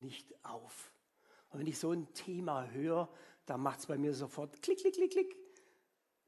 [0.00, 0.92] nicht auf.
[1.50, 3.08] Und wenn ich so ein Thema höre,
[3.46, 5.36] dann macht es bei mir sofort klick, klick, klick, klick.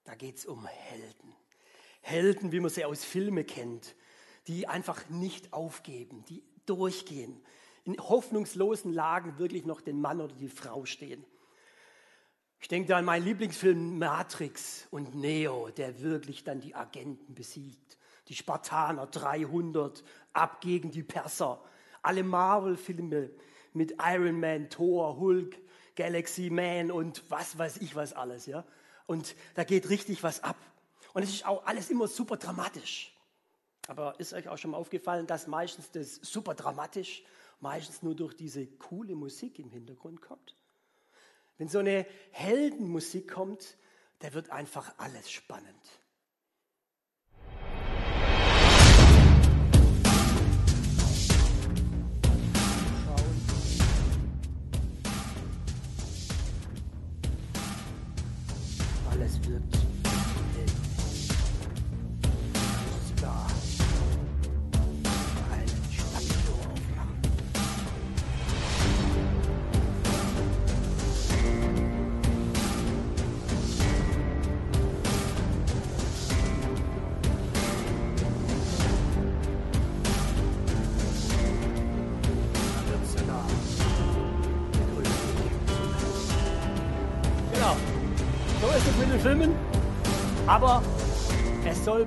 [0.04, 1.35] Da geht es um Helden.
[2.01, 3.95] Helden, wie man sie aus Filmen kennt,
[4.46, 7.43] die einfach nicht aufgeben, die durchgehen,
[7.85, 11.25] in hoffnungslosen Lagen wirklich noch den Mann oder die Frau stehen.
[12.61, 17.98] Ich denke da an meinen Lieblingsfilm Matrix und Neo, der wirklich dann die Agenten besiegt.
[18.29, 21.62] Die Spartaner 300, ab gegen die Perser.
[22.02, 23.30] Alle Marvel-Filme
[23.73, 25.57] mit Iron Man, Thor, Hulk,
[25.97, 28.46] Galaxy Man und was weiß ich was alles.
[28.46, 28.65] Ja?
[29.06, 30.56] Und da geht richtig was ab.
[31.12, 33.15] Und es ist auch alles immer super dramatisch.
[33.88, 37.24] Aber ist euch auch schon mal aufgefallen, dass meistens das super dramatisch
[37.60, 40.55] meistens nur durch diese coole Musik im Hintergrund kommt?
[41.59, 43.77] Wenn so eine Heldenmusik kommt,
[44.21, 45.99] da wird einfach alles spannend.
[59.21, 59.70] Alles wirkt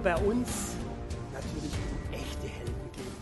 [0.04, 0.76] bei uns
[1.32, 3.16] natürlich um echte Helden gehen.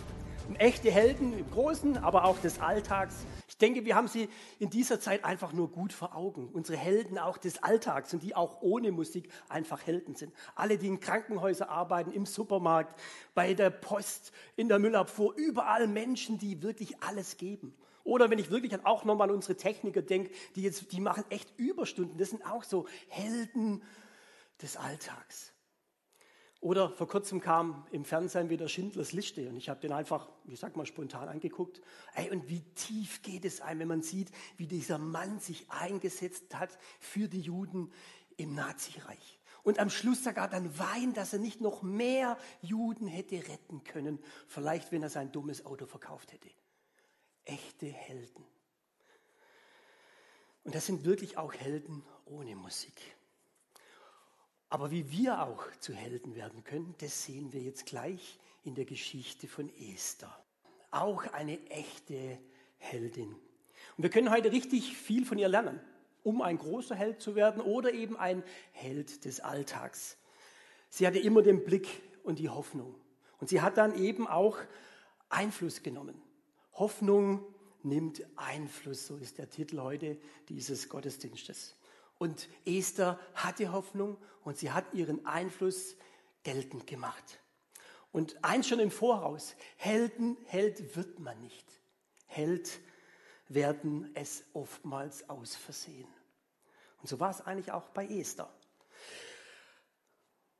[0.49, 3.27] Um echte Helden im Großen, aber auch des Alltags.
[3.47, 6.49] Ich denke, wir haben sie in dieser Zeit einfach nur gut vor Augen.
[6.51, 10.33] Unsere Helden auch des Alltags und die auch ohne Musik einfach Helden sind.
[10.55, 12.99] Alle, die in Krankenhäusern arbeiten, im Supermarkt,
[13.35, 17.75] bei der Post, in der Müllabfuhr, überall Menschen, die wirklich alles geben.
[18.03, 21.53] Oder wenn ich wirklich auch nochmal an unsere Techniker denke, die jetzt, die machen echt
[21.57, 22.17] Überstunden.
[22.17, 23.83] Das sind auch so Helden
[24.63, 25.50] des Alltags.
[26.61, 30.59] Oder vor kurzem kam im Fernsehen wieder Schindlers Liste und ich habe den einfach, ich
[30.59, 31.81] sag mal, spontan angeguckt.
[32.13, 36.55] Ey, und wie tief geht es einem, wenn man sieht, wie dieser Mann sich eingesetzt
[36.55, 37.91] hat für die Juden
[38.37, 39.39] im Nazireich.
[39.63, 44.19] Und am Schluss sogar dann weint, dass er nicht noch mehr Juden hätte retten können.
[44.47, 46.49] Vielleicht, wenn er sein dummes Auto verkauft hätte
[47.45, 48.45] echte Helden.
[50.63, 53.01] Und das sind wirklich auch Helden ohne Musik.
[54.71, 58.85] Aber wie wir auch zu Helden werden können, das sehen wir jetzt gleich in der
[58.85, 60.33] Geschichte von Esther.
[60.91, 62.39] Auch eine echte
[62.77, 63.35] Heldin.
[63.97, 65.81] Und wir können heute richtig viel von ihr lernen,
[66.23, 70.15] um ein großer Held zu werden oder eben ein Held des Alltags.
[70.89, 72.95] Sie hatte immer den Blick und die Hoffnung.
[73.39, 74.57] Und sie hat dann eben auch
[75.27, 76.15] Einfluss genommen.
[76.75, 77.43] Hoffnung
[77.83, 80.17] nimmt Einfluss, so ist der Titel heute
[80.47, 81.75] dieses Gottesdienstes.
[82.21, 85.95] Und Esther hatte Hoffnung und sie hat ihren Einfluss
[86.43, 87.39] geltend gemacht.
[88.11, 91.65] Und eins schon im Voraus, Helden, Held wird man nicht.
[92.27, 92.79] Held
[93.47, 96.07] werden es oftmals aus Versehen.
[96.99, 98.53] Und so war es eigentlich auch bei Esther.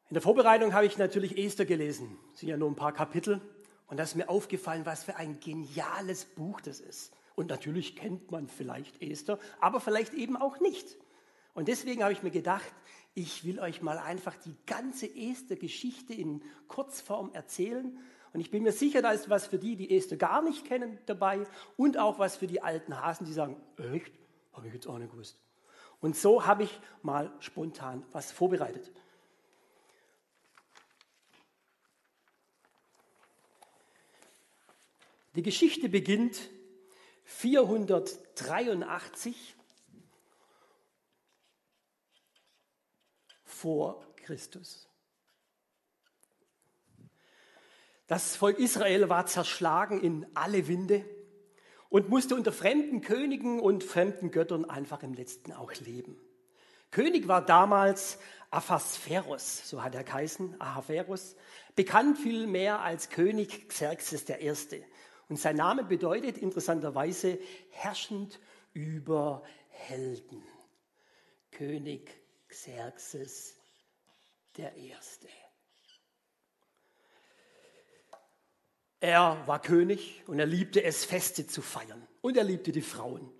[0.10, 2.18] In der Vorbereitung habe ich natürlich Esther gelesen.
[2.34, 3.40] Es sind ja nur ein paar Kapitel.
[3.86, 7.14] Und da ist mir aufgefallen, was für ein geniales Buch das ist.
[7.36, 10.98] Und natürlich kennt man vielleicht Esther, aber vielleicht eben auch nicht.
[11.54, 12.74] Und deswegen habe ich mir gedacht,
[13.14, 17.98] ich will euch mal einfach die ganze Esther-Geschichte in Kurzform erzählen.
[18.34, 20.98] Und ich bin mir sicher, da ist was für die, die Esther gar nicht kennen,
[21.06, 21.46] dabei
[21.76, 24.14] und auch was für die alten Hasen, die sagen, echt?
[24.54, 25.38] Habe ich jetzt auch nicht gewusst.
[26.00, 28.92] Und so habe ich mal spontan was vorbereitet.
[35.36, 36.50] Die Geschichte beginnt
[37.24, 39.56] 483
[43.62, 44.88] vor Christus.
[48.08, 51.06] Das Volk Israel war zerschlagen in alle Winde
[51.90, 56.20] und musste unter fremden Königen und fremden Göttern einfach im letzten auch leben.
[56.90, 58.18] König war damals
[58.50, 61.36] Aphasphäros, so hat er geheißen, Ahasverus,
[61.76, 64.84] bekannt vielmehr als König Xerxes I.
[65.30, 67.38] Und sein Name bedeutet interessanterweise
[67.70, 68.40] herrschend
[68.74, 70.44] über Helden.
[71.52, 72.21] König
[72.52, 73.56] Xerxes
[74.58, 75.28] der Erste.
[79.00, 82.08] Er war König und er liebte es, Feste zu feiern.
[82.22, 83.32] Und er liebte die Frauen.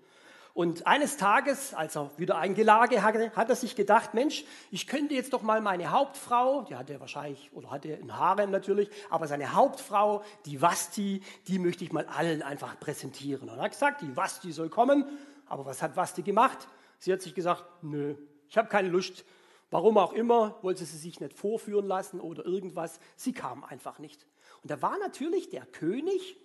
[0.54, 4.86] Und eines Tages, als er wieder ein Gelage hatte, hat er sich gedacht, Mensch, ich
[4.86, 9.28] könnte jetzt doch mal meine Hauptfrau, die hatte wahrscheinlich, oder hatte ein Harem natürlich, aber
[9.28, 13.48] seine Hauptfrau, die Vasti, die möchte ich mal allen einfach präsentieren.
[13.48, 15.06] Und er hat gesagt, die Vasti soll kommen.
[15.46, 16.66] Aber was hat Vasti gemacht?
[16.98, 18.16] Sie hat sich gesagt, nö,
[18.52, 19.24] ich habe keine Lust.
[19.70, 23.00] Warum auch immer, wollte sie sich nicht vorführen lassen oder irgendwas.
[23.16, 24.26] Sie kam einfach nicht.
[24.62, 26.36] Und da war natürlich der König,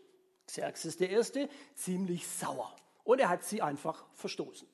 [0.48, 2.74] Xerxes I., ziemlich sauer.
[3.04, 4.65] Und er hat sie einfach verstoßen.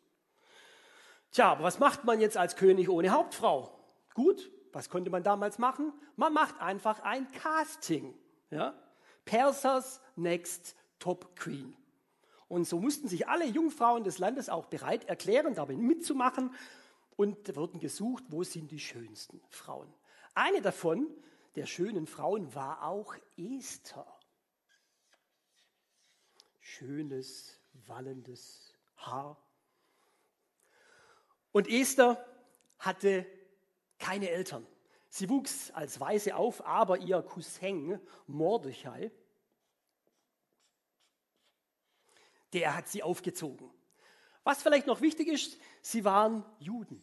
[1.32, 3.80] Tja, aber was macht man jetzt als König ohne Hauptfrau?
[4.14, 5.92] Gut, was konnte man damals machen?
[6.16, 8.14] Man macht einfach ein Casting.
[8.52, 8.76] Ja?
[9.26, 11.76] Persers Next Top Queen.
[12.48, 16.54] Und so mussten sich alle Jungfrauen des Landes auch bereit erklären, dabei mitzumachen.
[17.16, 19.94] Und wurden gesucht, wo sind die schönsten Frauen.
[20.34, 21.08] Eine davon,
[21.56, 24.08] der schönen Frauen, war auch Esther.
[26.60, 29.38] Schönes, wallendes Haar.
[31.52, 32.26] Und Esther
[32.80, 33.26] hatte
[34.00, 34.66] keine Eltern.
[35.08, 39.12] Sie wuchs als Waise auf, aber ihr Cousin Mordechai,
[42.54, 43.73] der hat sie aufgezogen.
[44.44, 47.02] Was vielleicht noch wichtig ist, sie waren Juden.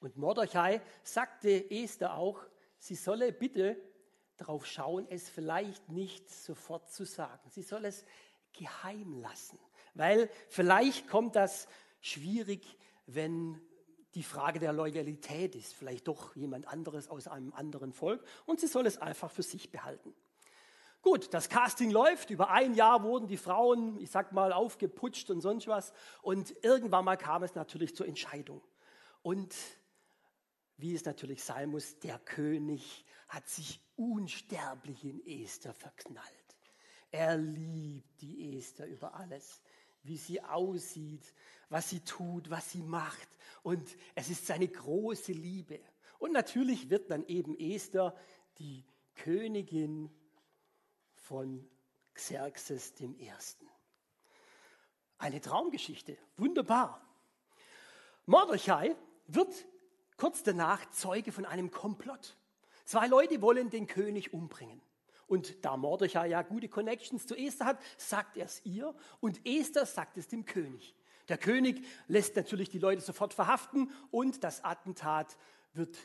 [0.00, 2.40] Und Mordechai sagte Esther auch,
[2.78, 3.76] sie solle bitte
[4.36, 7.48] darauf schauen, es vielleicht nicht sofort zu sagen.
[7.50, 8.04] Sie soll es
[8.52, 9.58] geheim lassen,
[9.94, 11.68] weil vielleicht kommt das
[12.00, 13.60] schwierig, wenn
[14.14, 18.66] die Frage der Loyalität ist, vielleicht doch jemand anderes aus einem anderen Volk und sie
[18.66, 20.14] soll es einfach für sich behalten.
[21.02, 25.40] Gut, das Casting läuft, über ein Jahr wurden die Frauen, ich sag mal, aufgeputscht und
[25.40, 28.62] sonst was und irgendwann mal kam es natürlich zur Entscheidung.
[29.22, 29.54] Und
[30.76, 36.26] wie es natürlich sein muss, der König hat sich unsterblich in Esther verknallt.
[37.10, 39.62] Er liebt die Esther über alles,
[40.02, 41.34] wie sie aussieht,
[41.68, 43.28] was sie tut, was sie macht.
[43.62, 45.80] Und es ist seine große Liebe.
[46.18, 48.14] Und natürlich wird dann eben Esther
[48.58, 50.10] die Königin
[51.30, 51.64] von
[52.12, 53.30] Xerxes I.
[55.16, 57.06] Eine Traumgeschichte, wunderbar.
[58.26, 58.96] Mordechai
[59.28, 59.64] wird
[60.16, 62.36] kurz danach Zeuge von einem Komplott.
[62.84, 64.82] Zwei Leute wollen den König umbringen.
[65.28, 69.86] Und da Mordechai ja gute Connections zu Esther hat, sagt er es ihr und Esther
[69.86, 70.96] sagt es dem König.
[71.28, 75.36] Der König lässt natürlich die Leute sofort verhaften und das Attentat
[75.74, 75.96] wird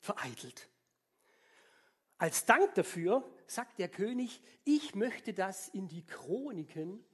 [0.00, 0.71] vereitelt.
[2.22, 7.04] Als Dank dafür sagt der König, ich möchte das in die Chroniken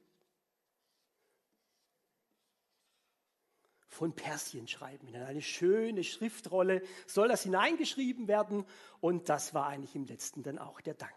[3.86, 5.08] von Persien schreiben.
[5.08, 8.66] In eine schöne Schriftrolle soll das hineingeschrieben werden
[9.00, 11.14] und das war eigentlich im letzten dann auch der Dank.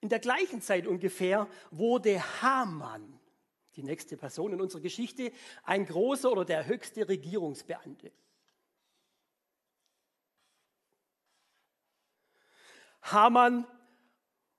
[0.00, 3.20] In der gleichen Zeit ungefähr wurde Haman,
[3.76, 5.30] die nächste Person in unserer Geschichte,
[5.62, 8.10] ein großer oder der höchste Regierungsbeamte.
[13.04, 13.66] Haman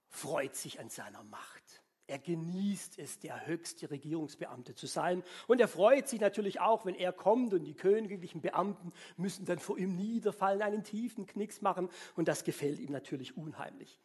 [0.08, 1.84] freut sich an seiner Macht.
[2.08, 5.24] Er genießt es, der höchste Regierungsbeamte zu sein.
[5.48, 9.58] Und er freut sich natürlich auch, wenn er kommt und die königlichen Beamten müssen dann
[9.58, 11.90] vor ihm niederfallen, einen tiefen Knicks machen.
[12.16, 14.00] Und das gefällt ihm natürlich unheimlich.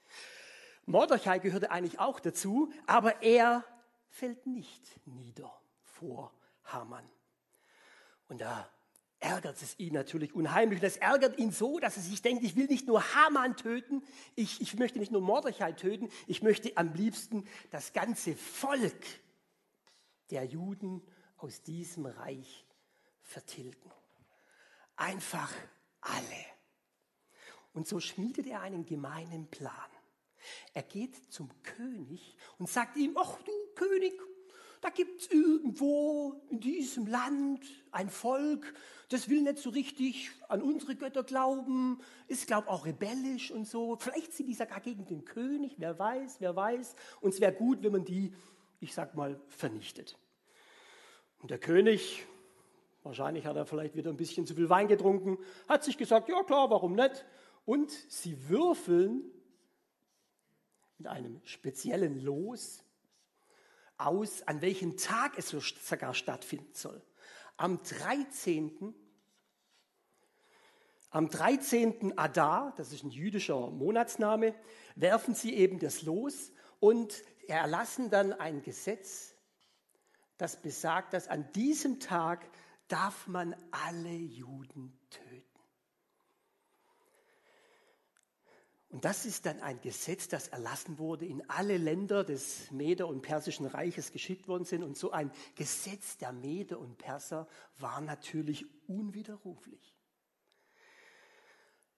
[0.86, 3.64] Mordechai gehörte eigentlich auch dazu, aber er
[4.08, 5.52] fällt nicht nieder
[5.82, 6.32] vor
[6.64, 7.04] Haman.
[8.28, 8.70] Und da
[9.20, 10.78] ärgert es ihn natürlich unheimlich.
[10.78, 14.02] Und das ärgert ihn so, dass er sich denkt, ich will nicht nur Haman töten,
[14.34, 19.04] ich, ich möchte nicht nur Mordechai töten, ich möchte am liebsten das ganze Volk
[20.30, 21.02] der Juden
[21.36, 22.66] aus diesem Reich
[23.22, 23.90] vertilgen.
[24.96, 25.52] Einfach
[26.00, 26.24] alle.
[27.72, 29.74] Und so schmiedet er einen gemeinen Plan.
[30.72, 34.14] Er geht zum König und sagt ihm, ach du König,
[34.80, 37.60] da gibt es irgendwo in diesem Land
[37.92, 38.72] ein Volk,
[39.10, 43.96] das will nicht so richtig an unsere Götter glauben, ist, glaube auch rebellisch und so.
[43.96, 46.94] Vielleicht sind die sogar gegen den König, wer weiß, wer weiß.
[47.20, 48.32] Und es wäre gut, wenn man die,
[48.78, 50.16] ich sag mal, vernichtet.
[51.40, 52.24] Und der König,
[53.02, 56.42] wahrscheinlich hat er vielleicht wieder ein bisschen zu viel Wein getrunken, hat sich gesagt, ja
[56.44, 57.26] klar, warum nicht?
[57.66, 59.24] Und sie würfeln
[60.98, 62.84] mit einem speziellen Los
[64.06, 67.02] aus, an welchem Tag es sogar stattfinden soll.
[67.56, 68.94] Am 13.
[71.10, 72.16] Am 13.
[72.16, 74.54] Adar, das ist ein jüdischer Monatsname,
[74.94, 79.34] werfen sie eben das Los und erlassen dann ein Gesetz,
[80.38, 82.48] das besagt, dass an diesem Tag
[82.88, 85.29] darf man alle Juden töten.
[88.90, 93.22] Und das ist dann ein Gesetz, das erlassen wurde, in alle Länder des Meder- und
[93.22, 94.82] Persischen Reiches geschickt worden sind.
[94.82, 97.46] Und so ein Gesetz der Meder und Perser
[97.78, 99.94] war natürlich unwiderruflich.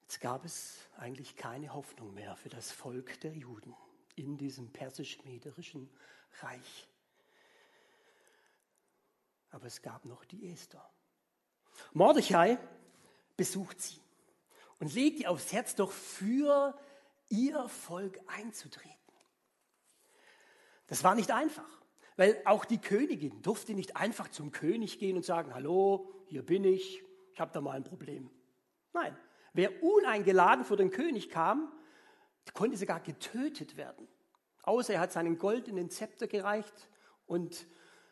[0.02, 3.74] Jetzt gab es eigentlich keine Hoffnung mehr für das Volk der Juden
[4.14, 5.88] in diesem persisch-mederischen
[6.42, 6.88] Reich.
[9.50, 10.86] Aber es gab noch die Esther.
[11.94, 12.58] Mordechai
[13.38, 14.01] besucht sie
[14.82, 16.76] und legt ihr aufs Herz, doch für
[17.28, 18.98] ihr Volk einzutreten.
[20.88, 21.84] Das war nicht einfach,
[22.16, 26.64] weil auch die Königin durfte nicht einfach zum König gehen und sagen, hallo, hier bin
[26.64, 27.00] ich,
[27.32, 28.28] ich habe da mal ein Problem.
[28.92, 29.16] Nein,
[29.52, 31.72] wer uneingeladen vor den König kam,
[32.52, 34.08] konnte sogar getötet werden.
[34.64, 36.90] Außer er hat seinen goldenen Zepter gereicht
[37.26, 37.68] und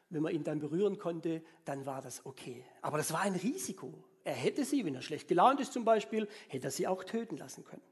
[0.08, 2.64] wenn man ihn dann berühren konnte, dann war das okay.
[2.80, 4.04] Aber das war ein Risiko.
[4.24, 7.36] Er hätte sie, wenn er schlecht gelaunt ist zum Beispiel, hätte er sie auch töten
[7.36, 7.82] lassen können.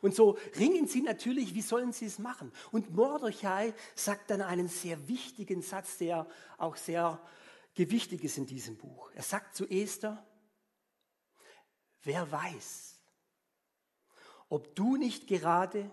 [0.00, 2.52] Und so ringen sie natürlich, wie sollen sie es machen?
[2.72, 6.26] Und Mordechai sagt dann einen sehr wichtigen Satz, der
[6.58, 7.20] auch sehr
[7.74, 9.10] gewichtig ist in diesem Buch.
[9.14, 10.24] Er sagt zu Esther,
[12.02, 13.00] wer weiß,
[14.48, 15.90] ob du nicht gerade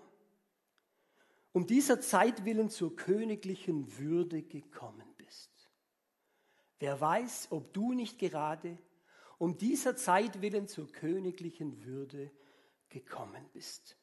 [1.53, 5.51] um dieser Zeit willen zur königlichen Würde gekommen bist.
[6.79, 8.77] Wer weiß, ob du nicht gerade
[9.41, 12.29] um dieser Zeit willen zur königlichen Würde
[12.89, 13.97] gekommen bist.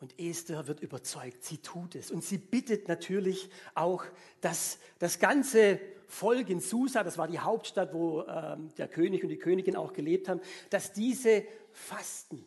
[0.00, 2.10] Und Esther wird überzeugt, sie tut es.
[2.10, 4.06] Und sie bittet natürlich auch,
[4.40, 5.78] dass das ganze
[6.08, 9.92] Volk in Susa, das war die Hauptstadt, wo äh, der König und die Königin auch
[9.92, 10.40] gelebt haben,
[10.70, 12.46] dass diese fasten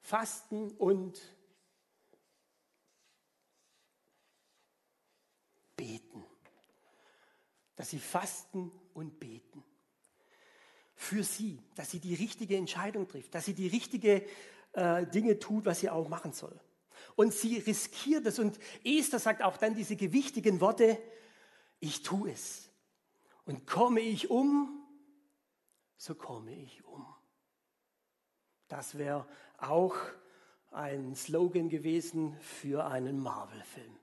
[0.00, 1.20] fasten und
[5.76, 6.24] beten.
[7.76, 9.62] Dass sie fasten und beten.
[10.94, 14.24] Für sie, dass sie die richtige Entscheidung trifft, dass sie die richtige
[14.72, 16.58] äh, Dinge tut, was sie auch machen soll.
[17.14, 18.38] Und sie riskiert es.
[18.38, 20.98] Und Esther sagt auch dann diese gewichtigen Worte,
[21.80, 22.70] ich tue es.
[23.44, 24.82] Und komme ich um,
[25.96, 27.06] so komme ich um.
[28.68, 29.26] Das wäre
[29.58, 29.94] auch
[30.72, 33.96] ein Slogan gewesen für einen Marvel-Film.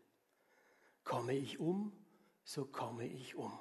[1.04, 1.92] Komme ich um,
[2.44, 3.58] so komme ich um.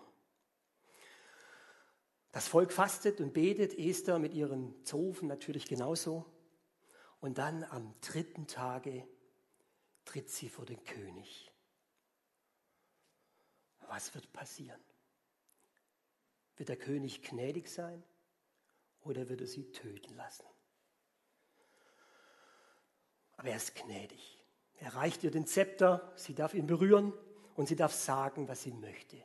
[2.33, 6.25] Das Volk fastet und betet, Esther mit ihren Zofen natürlich genauso.
[7.21, 9.07] Und dann am dritten Tage
[10.05, 11.53] tritt sie vor den König.
[13.89, 14.81] Was wird passieren?
[16.57, 18.03] Wird der König gnädig sein
[19.03, 20.47] oder wird er sie töten lassen?
[23.37, 24.39] Aber er ist gnädig.
[24.77, 27.13] Er reicht ihr den Zepter, sie darf ihn berühren
[27.57, 29.17] und sie darf sagen, was sie möchte.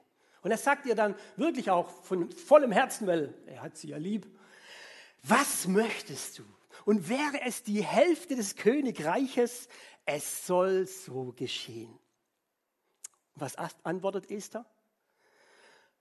[0.41, 3.97] Und er sagt ihr dann wirklich auch von vollem Herzen, weil er hat sie ja
[3.97, 4.27] lieb,
[5.23, 6.43] was möchtest du?
[6.85, 9.67] Und wäre es die Hälfte des Königreiches,
[10.05, 11.99] es soll so geschehen.
[13.35, 14.65] Was antwortet Esther?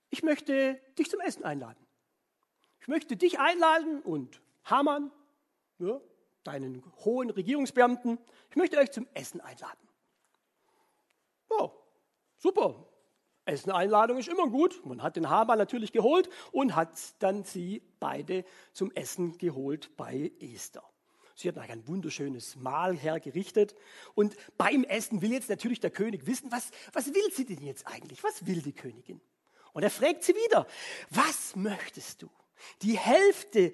[0.09, 1.85] Ich möchte dich zum Essen einladen.
[2.79, 5.11] Ich möchte dich einladen und Haman,
[5.79, 5.99] ja,
[6.43, 8.17] deinen hohen Regierungsbeamten,
[8.49, 9.89] ich möchte euch zum Essen einladen.
[11.51, 11.69] Ja,
[12.37, 12.87] super.
[13.45, 14.85] Essen-Einladung ist immer gut.
[14.85, 16.89] Man hat den Haman natürlich geholt und hat
[17.19, 20.83] dann sie beide zum Essen geholt bei Esther.
[21.35, 23.75] Sie hat ein wunderschönes Mahl hergerichtet.
[24.15, 27.87] Und beim Essen will jetzt natürlich der König wissen, was, was will sie denn jetzt
[27.87, 28.23] eigentlich?
[28.23, 29.21] Was will die Königin?
[29.71, 30.65] Und er fragt sie wieder,
[31.09, 32.29] was möchtest du?
[32.81, 33.71] Die Hälfte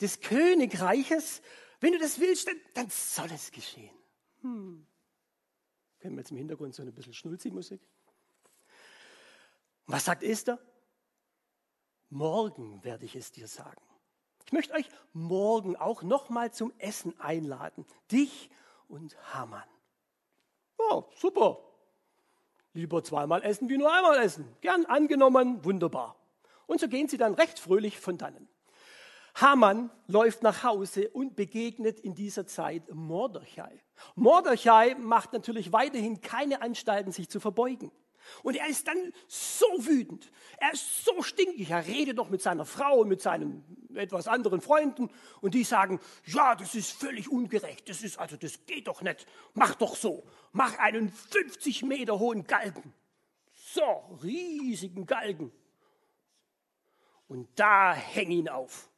[0.00, 1.40] des Königreiches
[1.84, 3.94] wenn du das willst, dann, dann soll es geschehen.
[4.40, 4.86] Hm.
[5.98, 7.78] Kennen wir jetzt im Hintergrund so ein bisschen Schnulzi-Musik?
[9.86, 10.58] Was sagt Esther?
[12.10, 13.82] Morgen werde ich es dir sagen.
[14.46, 17.86] Ich möchte euch morgen auch nochmal zum Essen einladen.
[18.10, 18.50] Dich
[18.88, 19.68] und Hamann.
[20.78, 21.58] Oh, super.
[22.72, 24.56] Lieber zweimal essen wie nur einmal essen.
[24.60, 26.16] Gern angenommen, wunderbar.
[26.66, 28.48] Und so gehen sie dann recht fröhlich von dannen.
[29.34, 33.82] Haman läuft nach Hause und begegnet in dieser Zeit Mordechai.
[34.14, 37.90] Mordechai macht natürlich weiterhin keine Anstalten, sich zu verbeugen.
[38.42, 42.64] Und er ist dann so wütend, er ist so stinkig, er redet noch mit seiner
[42.64, 43.64] Frau und mit seinen
[43.94, 45.10] etwas anderen Freunden.
[45.40, 49.26] Und die sagen, ja, das ist völlig ungerecht, das ist also, das geht doch nicht,
[49.54, 52.94] mach doch so, mach einen 50 Meter hohen Galgen,
[53.52, 55.52] so riesigen Galgen.
[57.28, 58.88] Und da häng ihn auf.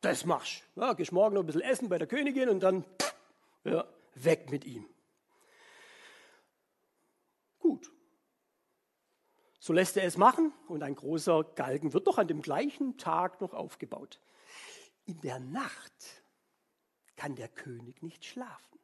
[0.00, 0.62] Das machst.
[0.76, 2.84] Ja, gehst morgen noch ein bisschen essen bei der Königin und dann
[3.64, 4.88] ja, weg mit ihm.
[7.60, 7.92] Gut.
[9.60, 13.40] So lässt er es machen und ein großer Galgen wird doch an dem gleichen Tag
[13.40, 14.20] noch aufgebaut.
[15.04, 16.24] In der Nacht
[17.16, 18.78] kann der König nicht schlafen.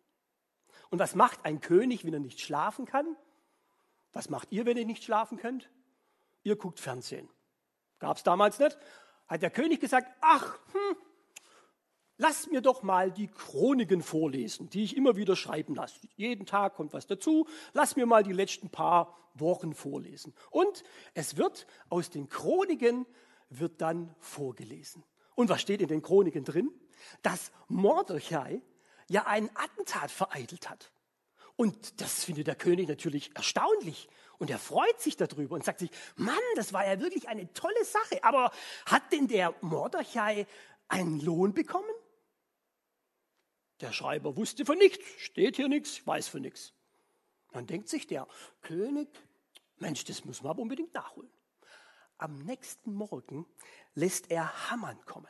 [0.90, 3.16] Und was macht ein König, wenn er nicht schlafen kann?
[4.12, 5.70] Was macht ihr, wenn ihr nicht schlafen könnt?
[6.42, 7.28] Ihr guckt Fernsehen.
[7.98, 8.78] Gab es damals nicht.
[9.26, 10.96] Hat der König gesagt, ach, hm,
[12.18, 16.00] lass mir doch mal die Chroniken vorlesen, die ich immer wieder schreiben lasse.
[16.16, 17.46] Jeden Tag kommt was dazu.
[17.72, 20.34] Lass mir mal die letzten paar Wochen vorlesen.
[20.50, 20.82] Und
[21.14, 23.06] es wird aus den Chroniken
[23.50, 25.04] wird dann vorgelesen.
[25.34, 26.70] Und was steht in den Chroniken drin?
[27.22, 28.62] Dass Mordechai
[29.08, 30.90] ja einen Attentat vereitelt hat.
[31.56, 34.08] Und das findet der König natürlich erstaunlich.
[34.38, 37.84] Und er freut sich darüber und sagt sich, Mann, das war ja wirklich eine tolle
[37.84, 38.22] Sache.
[38.24, 38.50] Aber
[38.84, 40.46] hat denn der Mordechai
[40.88, 41.88] einen Lohn bekommen?
[43.80, 46.72] Der Schreiber wusste von nichts, steht hier nichts, weiß von nichts.
[47.52, 48.26] Dann denkt sich der
[48.62, 49.08] König,
[49.78, 51.30] Mensch, das müssen wir aber unbedingt nachholen.
[52.18, 53.46] Am nächsten Morgen
[53.94, 55.28] lässt er Haman kommen.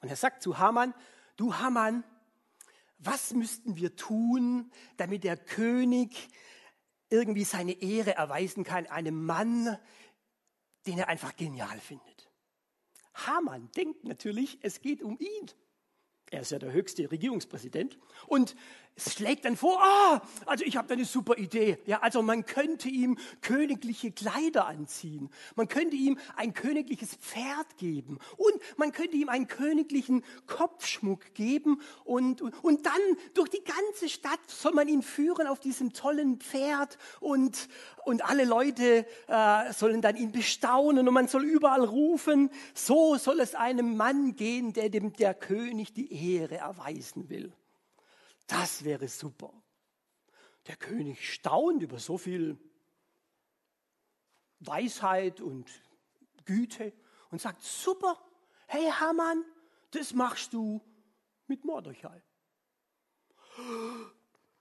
[0.00, 0.94] Und er sagt zu Haman,
[1.36, 2.04] du Haman,
[2.98, 6.30] was müssten wir tun, damit der König
[7.10, 9.78] irgendwie seine Ehre erweisen kann, einem Mann,
[10.86, 12.30] den er einfach genial findet?
[13.12, 15.50] Haman denkt natürlich, es geht um ihn.
[16.30, 17.98] Er ist ja der höchste Regierungspräsident.
[18.26, 18.56] Und
[18.96, 21.78] schlägt dann vor, ah, also ich habe da eine super Idee.
[21.86, 25.30] Ja, also man könnte ihm königliche Kleider anziehen.
[25.54, 28.18] Man könnte ihm ein königliches Pferd geben.
[28.36, 31.80] Und man könnte ihm einen königlichen Kopfschmuck geben.
[32.04, 32.92] Und, und, und dann
[33.34, 36.96] durch die ganze Stadt soll man ihn führen auf diesem tollen Pferd.
[37.20, 37.68] Und,
[38.04, 41.06] und alle Leute äh, sollen dann ihn bestaunen.
[41.06, 45.92] Und man soll überall rufen, so soll es einem Mann gehen, der dem der König
[45.92, 47.52] die Ehre erweisen will.
[48.46, 49.52] Das wäre super.
[50.66, 52.58] Der König staunt über so viel
[54.60, 55.70] Weisheit und
[56.44, 56.92] Güte
[57.30, 58.18] und sagt, super,
[58.66, 59.44] hey Hamann,
[59.90, 60.80] das machst du
[61.46, 62.22] mit Mordechai.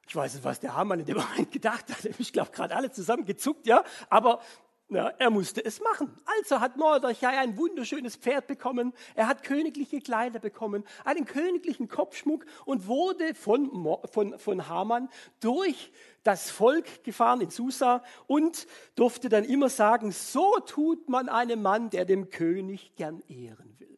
[0.07, 2.05] Ich weiß nicht, was der Hamann in dem Moment gedacht hat.
[2.19, 3.83] Ich glaube, gerade alle zusammen gezuckt, ja.
[4.09, 4.41] Aber
[4.89, 6.15] ja, er musste es machen.
[6.25, 12.45] Also hat Mordechai ein wunderschönes Pferd bekommen, er hat königliche Kleider bekommen, einen königlichen Kopfschmuck
[12.65, 15.91] und wurde von, von, von Haman durch
[16.23, 21.89] das Volk gefahren in Susa und durfte dann immer sagen, so tut man einem Mann,
[21.89, 23.97] der dem König gern ehren will.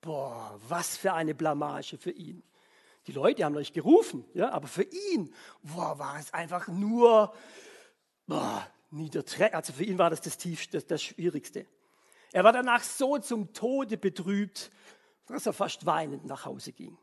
[0.00, 2.42] Boah, was für eine Blamage für ihn.
[3.06, 7.34] Die Leute haben euch gerufen, ja, aber für ihn boah, war es einfach nur
[8.26, 9.54] boah, niederträgt.
[9.54, 11.66] Also für ihn war das das Tiefste, das, das Schwierigste.
[12.32, 14.70] Er war danach so zum Tode betrübt,
[15.26, 16.98] dass er fast weinend nach Hause ging.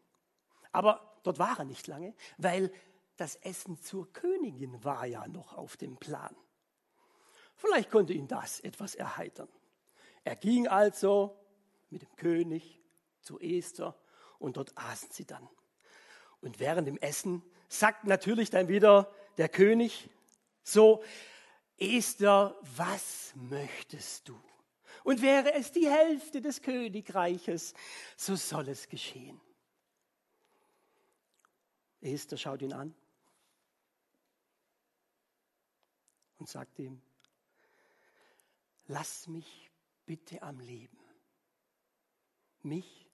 [0.72, 2.72] Aber dort war er nicht lange, weil
[3.18, 6.36] das Essen zur Königin war ja noch auf dem Plan.
[7.56, 9.50] Vielleicht konnte ihn das etwas erheitern.
[10.24, 11.38] Er ging also
[11.90, 12.82] mit dem König
[13.22, 13.96] zu Esther
[14.40, 15.48] und dort aßen sie dann.
[16.42, 20.10] Und während dem Essen sagt natürlich dann wieder der König
[20.64, 21.04] so,
[21.82, 24.40] Esther, was möchtest du?
[25.04, 27.74] Und wäre es die Hälfte des Königreiches,
[28.16, 29.42] so soll es geschehen.
[32.02, 32.94] Esther schaut ihn an
[36.38, 37.02] und sagt ihm,
[38.86, 39.72] lass mich
[40.06, 41.00] bitte am Leben,
[42.62, 43.10] mich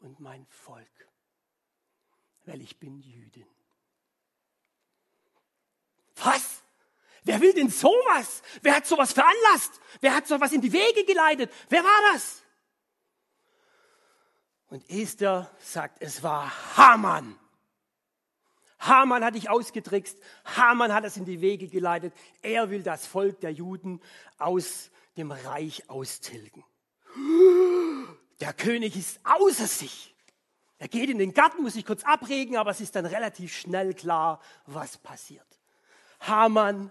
[0.00, 1.08] und mein Volk,
[2.44, 3.48] weil ich bin Jüdin.
[6.16, 6.61] Was?
[7.24, 8.42] Wer will denn sowas?
[8.62, 9.80] Wer hat sowas veranlasst?
[10.00, 11.52] Wer hat sowas in die Wege geleitet?
[11.68, 12.42] Wer war das?
[14.68, 17.38] Und Esther sagt, es war Haman.
[18.80, 20.18] Haman hat dich ausgetrickst.
[20.44, 22.12] Haman hat es in die Wege geleitet.
[22.40, 24.00] Er will das Volk der Juden
[24.38, 26.64] aus dem Reich austilgen.
[28.40, 30.16] Der König ist außer sich.
[30.78, 33.94] Er geht in den Garten, muss sich kurz abregen, aber es ist dann relativ schnell
[33.94, 35.46] klar, was passiert.
[36.18, 36.90] Haman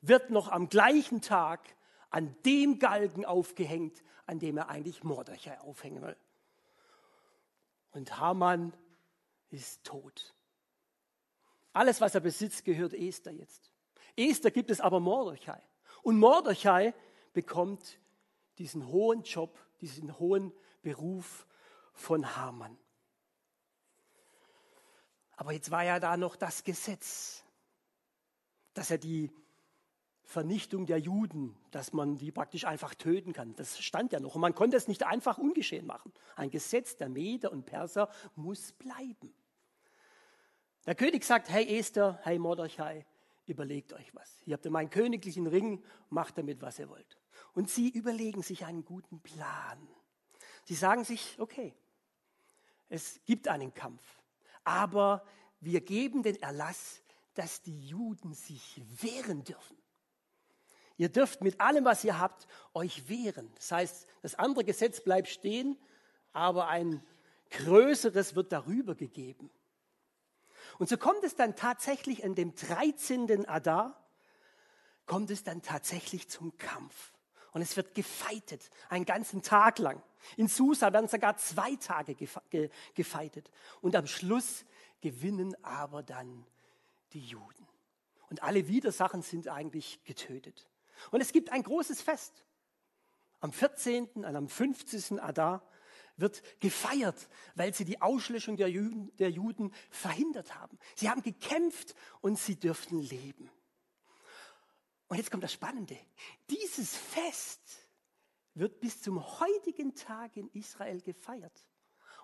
[0.00, 1.60] wird noch am gleichen Tag
[2.10, 6.16] an dem Galgen aufgehängt, an dem er eigentlich Mordechai aufhängen will.
[7.90, 8.72] Und Haman
[9.50, 10.34] ist tot.
[11.72, 13.70] Alles, was er besitzt, gehört Esther jetzt.
[14.16, 15.62] Esther gibt es aber Mordechai.
[16.02, 16.94] Und Mordechai
[17.32, 17.98] bekommt
[18.58, 21.46] diesen hohen Job, diesen hohen Beruf
[21.92, 22.76] von Haman.
[25.36, 27.44] Aber jetzt war ja da noch das Gesetz,
[28.74, 29.30] dass er die
[30.28, 33.54] Vernichtung der Juden, dass man die praktisch einfach töten kann.
[33.56, 34.34] Das stand ja noch.
[34.34, 36.12] Und man konnte es nicht einfach ungeschehen machen.
[36.36, 39.32] Ein Gesetz der Meder und Perser muss bleiben.
[40.84, 43.06] Der König sagt, hey Esther, hey Mordechai,
[43.46, 44.30] überlegt euch was.
[44.44, 47.16] Hier habt ihr meinen königlichen Ring, macht damit, was ihr wollt.
[47.54, 49.78] Und sie überlegen sich einen guten Plan.
[50.64, 51.74] Sie sagen sich, okay,
[52.90, 54.02] es gibt einen Kampf,
[54.62, 55.24] aber
[55.60, 59.77] wir geben den Erlass, dass die Juden sich wehren dürfen.
[60.98, 63.50] Ihr dürft mit allem, was ihr habt, euch wehren.
[63.54, 65.78] Das heißt, das andere Gesetz bleibt stehen,
[66.32, 67.02] aber ein
[67.50, 69.50] größeres wird darüber gegeben.
[70.78, 73.48] Und so kommt es dann tatsächlich an dem 13.
[73.48, 74.04] Adar,
[75.06, 77.12] kommt es dann tatsächlich zum Kampf.
[77.52, 80.02] Und es wird gefeitet, einen ganzen Tag lang.
[80.36, 82.16] In Susa werden sogar zwei Tage
[82.94, 83.50] gefeitet.
[83.80, 84.64] Und am Schluss
[85.00, 86.44] gewinnen aber dann
[87.12, 87.66] die Juden.
[88.30, 90.68] Und alle Widersachen sind eigentlich getötet.
[91.10, 92.44] Und es gibt ein großes Fest.
[93.40, 94.06] Am 14.
[94.06, 95.20] und am 15.
[95.20, 95.62] Adar
[96.16, 100.78] wird gefeiert, weil sie die Auslöschung der Juden, der Juden verhindert haben.
[100.96, 103.50] Sie haben gekämpft und sie dürften leben.
[105.06, 105.96] Und jetzt kommt das Spannende.
[106.50, 107.62] Dieses Fest
[108.54, 111.64] wird bis zum heutigen Tag in Israel gefeiert.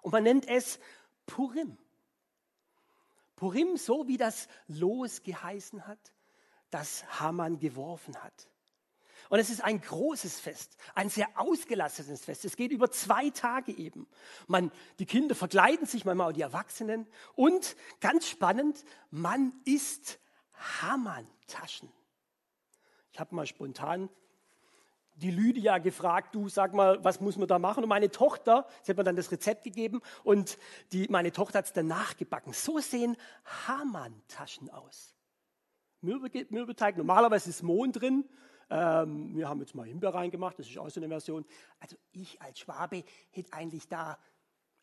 [0.02, 0.78] Und man nennt es
[1.26, 1.78] Purim.
[3.36, 6.12] Purim, so wie das Los geheißen hat,
[6.70, 8.48] das Haman geworfen hat.
[9.28, 12.44] Und es ist ein großes Fest, ein sehr ausgelassenes Fest.
[12.44, 14.06] Es geht über zwei Tage eben.
[14.46, 17.06] Man, die Kinder verkleiden sich, manchmal auch die Erwachsenen.
[17.34, 20.18] Und ganz spannend, man isst
[20.80, 21.90] Hamantaschen.
[23.12, 24.08] Ich habe mal spontan
[25.16, 27.84] die Lydia gefragt, du sag mal, was muss man da machen?
[27.84, 30.58] Und meine Tochter, sie hat mir dann das Rezept gegeben und
[30.92, 32.52] die, meine Tochter hat es dann nachgebacken.
[32.52, 33.16] So sehen
[33.66, 35.14] Hamantaschen aus.
[36.00, 38.24] Mürbe, Mürbeteig, normalerweise ist Mohn drin,
[38.74, 41.44] ähm, wir haben jetzt mal Himbeer reingemacht, das ist auch so eine Version.
[41.78, 44.18] Also ich als Schwabe hätte eigentlich da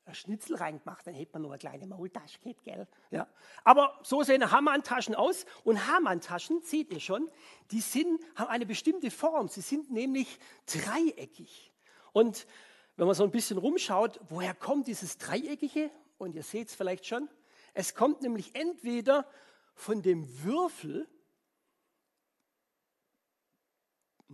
[0.05, 2.87] ein Schnitzel reingemacht, dann hätte man nur eine kleine Maultasche gehabt, gell?
[3.11, 3.27] Ja.
[3.65, 5.45] Aber so sehen Hamantaschen aus.
[5.65, 7.29] Und Hamantaschen, seht ihr schon,
[7.71, 9.49] die sind, haben eine bestimmte Form.
[9.49, 11.73] Sie sind nämlich dreieckig.
[12.13, 12.47] Und
[12.95, 15.91] wenn man so ein bisschen rumschaut, woher kommt dieses Dreieckige?
[16.17, 17.27] Und ihr seht es vielleicht schon.
[17.73, 19.27] Es kommt nämlich entweder
[19.75, 21.09] von dem Würfel,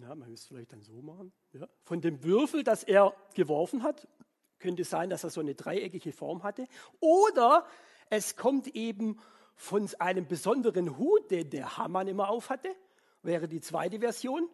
[0.01, 3.83] ja, man müsste es vielleicht dann so machen, ja, von dem Würfel, das er geworfen
[3.83, 4.07] hat,
[4.59, 6.67] könnte sein, dass er so eine dreieckige Form hatte,
[6.99, 7.65] oder
[8.09, 9.19] es kommt eben
[9.55, 12.69] von einem besonderen Hut, den der Hamann immer auf hatte,
[13.23, 14.49] wäre die zweite Version,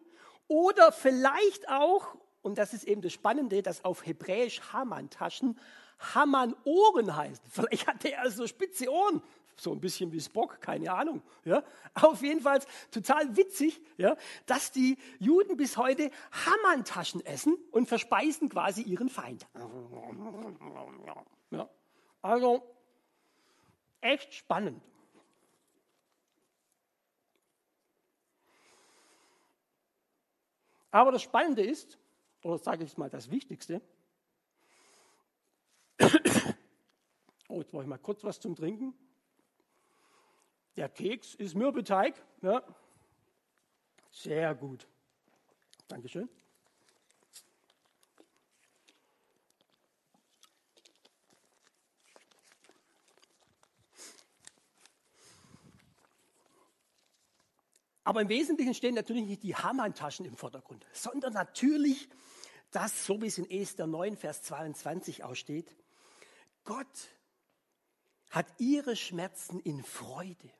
[0.48, 5.58] oder vielleicht auch, und das ist eben das Spannende, dass auf Hebräisch Hamann-Taschen
[5.98, 7.44] Hamann-Ohren heißen.
[7.50, 9.22] Vielleicht hatte er so spitze Ohren,
[9.56, 11.22] so ein bisschen wie Spock, keine Ahnung.
[11.44, 11.62] Ja?
[11.94, 18.48] Auf jeden Fall total witzig, ja, dass die Juden bis heute Hamantaschen essen und verspeisen
[18.48, 19.46] quasi ihren Feind.
[21.50, 21.68] Ja.
[22.22, 22.62] Also
[24.00, 24.82] echt spannend.
[30.94, 31.98] Aber das Spannende ist,
[32.44, 33.82] oder sage ich mal das Wichtigste,
[37.48, 38.94] oh, jetzt brauche ich mal kurz was zum Trinken.
[40.76, 42.14] Der Keks ist Mürbeteig.
[42.42, 42.62] Ja.
[44.10, 44.88] Sehr gut.
[45.88, 46.28] Dankeschön.
[58.04, 62.08] Aber im Wesentlichen stehen natürlich nicht die Hamantaschen im Vordergrund, sondern natürlich
[62.70, 65.74] das, so wie es in Esther 9, Vers 22 aussteht,
[66.64, 67.08] Gott
[68.28, 70.50] hat ihre Schmerzen in Freude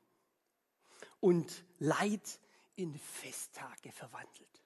[1.25, 2.39] und Leid
[2.75, 4.61] in Festtage verwandelt.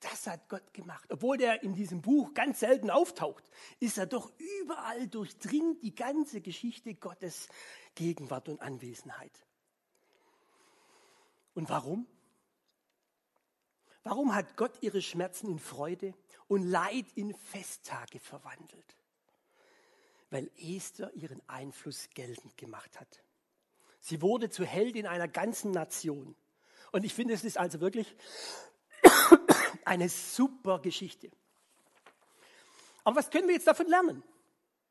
[0.00, 1.06] Das hat Gott gemacht.
[1.12, 3.44] Obwohl der in diesem Buch ganz selten auftaucht,
[3.78, 7.48] ist er doch überall durchdringt die ganze Geschichte Gottes
[7.94, 9.32] Gegenwart und Anwesenheit.
[11.52, 12.06] Und warum?
[14.02, 16.14] Warum hat Gott ihre Schmerzen in Freude
[16.46, 18.96] und Leid in Festtage verwandelt?
[20.30, 23.22] Weil Esther ihren Einfluss geltend gemacht hat.
[24.08, 26.34] Sie wurde zur Heldin einer ganzen Nation.
[26.92, 28.16] Und ich finde, es ist also wirklich
[29.84, 31.30] eine super Geschichte.
[33.04, 34.22] Aber was können wir jetzt davon lernen?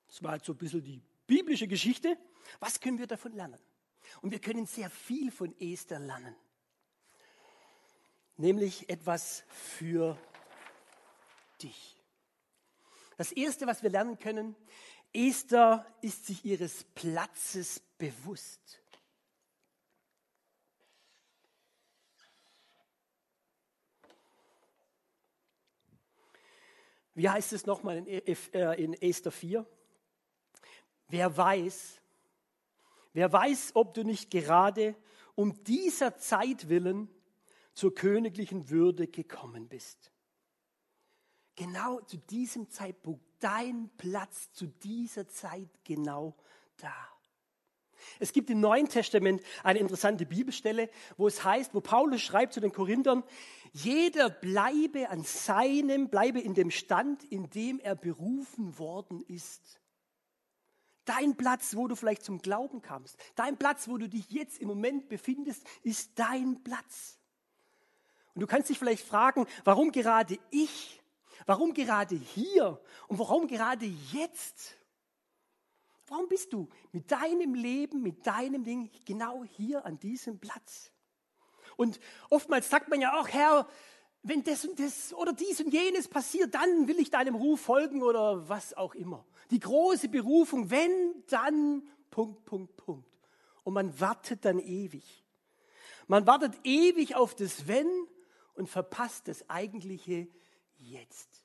[0.08, 2.16] Das war jetzt so ein bisschen die biblische Geschichte.
[2.60, 3.58] Was können wir davon lernen?
[4.22, 6.36] Und wir können sehr viel von Esther lernen.
[8.38, 10.16] Nämlich etwas für
[11.64, 12.00] dich.
[13.18, 14.56] Das Erste, was wir lernen können,
[15.12, 18.80] Esther ist sich ihres Platzes bewusst.
[27.18, 29.66] Wie heißt es nochmal in, e, äh, Esther 4?
[31.08, 32.00] Wer weiß,
[33.14, 34.96] wer weiß, ob du nicht gerade
[35.34, 37.10] um dieser Zeit willen
[37.74, 40.12] zur königlichen Würde gekommen bist.
[41.56, 46.36] Genau zu diesem Zeitpunkt, dein Platz zu dieser Zeit genau
[46.76, 46.94] da.
[48.20, 52.60] Es gibt im Neuen Testament eine interessante Bibelstelle, wo es heißt, wo Paulus schreibt zu
[52.60, 53.24] den Korinthern,
[53.74, 59.80] jeder bleibe an seinem, bleibe in dem Stand, in dem er berufen worden ist.
[61.06, 64.68] Dein Platz, wo du vielleicht zum Glauben kamst, dein Platz, wo du dich jetzt im
[64.68, 67.18] Moment befindest, ist dein Platz.
[68.34, 71.02] Und du kannst dich vielleicht fragen, warum gerade ich?
[71.46, 72.80] Warum gerade hier?
[73.08, 74.77] Und warum gerade jetzt?
[76.08, 80.92] Warum bist du mit deinem Leben, mit deinem Ding genau hier an diesem Platz?
[81.76, 83.68] Und oftmals sagt man ja auch, Herr,
[84.24, 88.04] wenn das und das oder dies und jenes passiert, dann will ich deinem Ruf folgen
[88.04, 89.26] oder was auch immer.
[89.52, 93.10] Die große Berufung, wenn, dann, Punkt, Punkt, Punkt.
[93.64, 95.26] Und man wartet dann ewig.
[96.08, 97.88] Man wartet ewig auf das Wenn
[98.56, 100.28] und verpasst das eigentliche
[100.78, 101.44] Jetzt.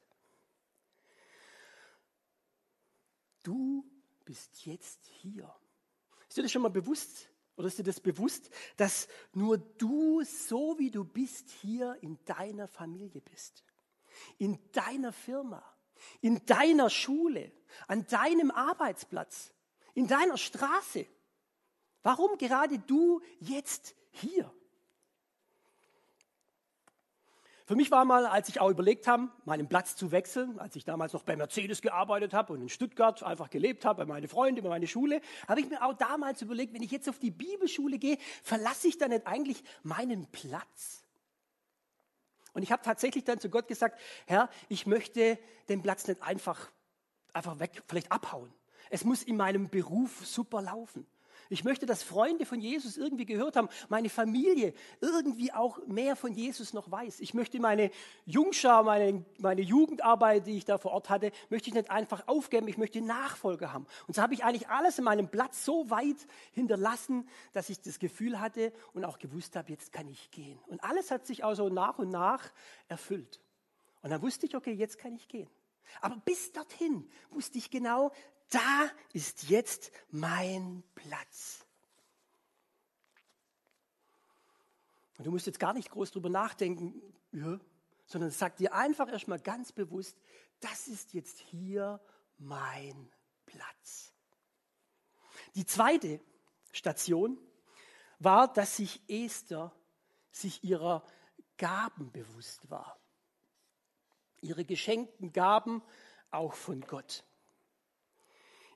[3.43, 3.85] Du
[4.33, 5.55] bist jetzt hier.
[6.27, 7.29] Ist dir das schon mal bewusst?
[7.55, 12.67] Oder ist dir das bewusst, dass nur du, so wie du bist, hier in deiner
[12.67, 13.63] Familie bist?
[14.39, 15.63] In deiner Firma,
[16.23, 17.53] in deiner Schule,
[17.89, 19.53] an deinem Arbeitsplatz,
[19.93, 21.05] in deiner Straße.
[22.03, 24.51] Warum gerade du jetzt hier?
[27.73, 30.85] Für mich war mal, als ich auch überlegt habe, meinen Platz zu wechseln, als ich
[30.85, 34.63] damals noch bei Mercedes gearbeitet habe und in Stuttgart einfach gelebt habe, bei meinen Freunden,
[34.63, 37.99] bei meiner Schule, habe ich mir auch damals überlegt, wenn ich jetzt auf die Bibelschule
[37.99, 41.03] gehe, verlasse ich dann nicht eigentlich meinen Platz?
[42.53, 45.39] Und ich habe tatsächlich dann zu Gott gesagt, Herr, ich möchte
[45.71, 46.71] den Platz nicht einfach,
[47.33, 48.53] einfach weg, vielleicht abhauen.
[48.91, 51.07] Es muss in meinem Beruf super laufen.
[51.53, 56.33] Ich möchte, dass Freunde von Jesus irgendwie gehört haben, meine Familie irgendwie auch mehr von
[56.33, 57.21] Jesus noch weiß.
[57.21, 57.91] Ich möchte meine
[58.25, 62.69] Jungschar, meine, meine Jugendarbeit, die ich da vor Ort hatte, möchte ich nicht einfach aufgeben,
[62.69, 63.87] ich möchte Nachfolger haben.
[64.07, 67.99] Und so habe ich eigentlich alles in meinem Platz so weit hinterlassen, dass ich das
[67.99, 70.59] Gefühl hatte und auch gewusst habe, jetzt kann ich gehen.
[70.69, 72.51] Und alles hat sich also nach und nach
[72.89, 73.41] erfüllt.
[74.01, 75.51] Und dann wusste ich, okay, jetzt kann ich gehen.
[76.01, 78.11] Aber bis dorthin wusste ich genau,
[78.55, 81.67] da ist jetzt mein Platz.
[85.19, 87.01] Und du musst jetzt gar nicht groß drüber nachdenken,
[87.33, 87.59] ja,
[88.07, 90.17] sondern sag dir einfach erstmal ganz bewusst,
[90.61, 92.01] das ist jetzt hier
[92.39, 93.11] mein
[93.47, 94.13] Platz.
[95.55, 96.21] Die zweite
[96.73, 97.39] Station
[98.19, 99.73] war, dass sich Esther
[100.31, 101.05] sich ihrer
[101.57, 102.99] Gaben bewusst war.
[104.41, 105.83] Ihre geschenkten Gaben
[106.31, 107.25] auch von Gott.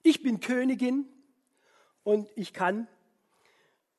[0.08, 1.04] Ich bin Königin
[2.04, 2.86] und ich kann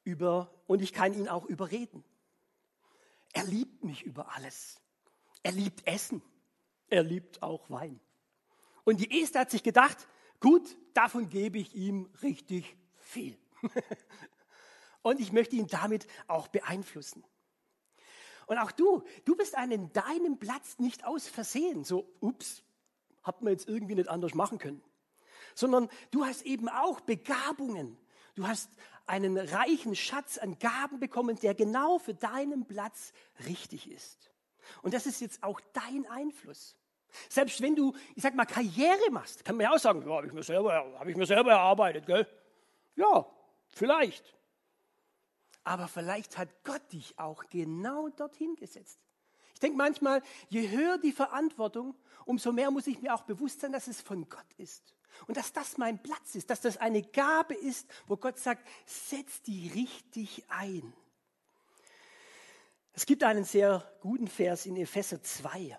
[0.06, 2.02] über und ich kann ihn auch überreden.
[3.34, 4.80] Er liebt mich über alles.
[5.44, 6.22] Er liebt Essen.
[6.88, 8.00] Er liebt auch Wein.
[8.86, 10.08] Und die Esther hat sich gedacht,
[10.40, 13.38] gut, davon gebe ich ihm richtig viel.
[15.02, 17.26] und ich möchte ihn damit auch beeinflussen.
[18.46, 22.64] Und auch du, du bist an deinem Platz nicht aus Versehen, so, ups,
[23.24, 24.82] hat man jetzt irgendwie nicht anders machen können
[25.58, 27.98] sondern du hast eben auch Begabungen.
[28.36, 28.70] Du hast
[29.08, 33.14] einen reichen Schatz an Gaben bekommen, der genau für deinen Platz
[33.48, 34.32] richtig ist.
[34.84, 36.76] Und das ist jetzt auch dein Einfluss.
[37.30, 40.28] Selbst wenn du, ich sag mal, Karriere machst, kann man ja auch sagen, ja, habe
[40.28, 42.28] ich, mir selber, hab ich mir selber erarbeitet, gell?
[42.96, 43.26] Ja,
[43.70, 44.36] vielleicht.
[45.64, 49.00] Aber vielleicht hat Gott dich auch genau dorthin gesetzt.
[49.54, 53.72] Ich denke manchmal, je höher die Verantwortung, umso mehr muss ich mir auch bewusst sein,
[53.72, 54.97] dass es von Gott ist.
[55.28, 59.42] Und dass das mein Platz ist, dass das eine Gabe ist, wo Gott sagt, setz
[59.42, 60.94] die richtig ein.
[62.94, 65.78] Es gibt einen sehr guten Vers in Epheser 2,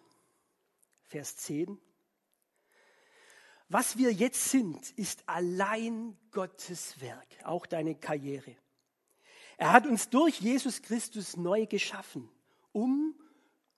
[1.09, 1.81] Vers 10.
[3.69, 8.57] Was wir jetzt sind, ist allein Gottes Werk, auch deine Karriere.
[9.59, 12.31] Er hat uns durch Jesus Christus neu geschaffen,
[12.73, 13.15] um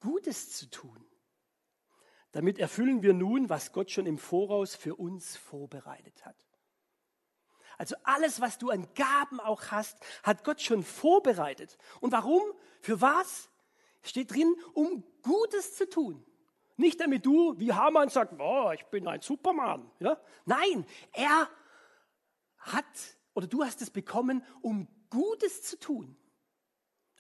[0.01, 1.05] Gutes zu tun.
[2.33, 6.37] Damit erfüllen wir nun, was Gott schon im Voraus für uns vorbereitet hat.
[7.77, 11.79] Also alles, was du an Gaben auch hast, hat Gott schon vorbereitet.
[12.01, 12.43] Und warum?
[12.83, 13.49] Für was?
[14.03, 16.25] Steht drin, um Gutes zu tun.
[16.77, 19.91] Nicht damit du, wie Hamann sagt, oh, ich bin ein Superman.
[19.99, 20.19] Ja?
[20.45, 21.49] Nein, er
[22.59, 22.85] hat
[23.35, 26.17] oder du hast es bekommen, um Gutes zu tun.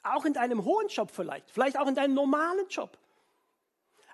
[0.02, 2.98] Auch in deinem hohen Job vielleicht, vielleicht auch in deinem normalen Job.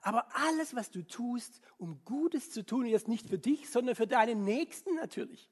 [0.07, 4.07] Aber alles, was du tust, um Gutes zu tun, ist nicht für dich, sondern für
[4.07, 5.51] deinen Nächsten natürlich.